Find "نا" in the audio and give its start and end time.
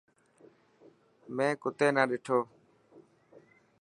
1.95-2.03